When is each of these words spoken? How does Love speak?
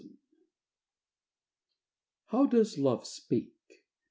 How 2.29 2.47
does 2.47 2.79
Love 2.79 3.05
speak? 3.05 3.53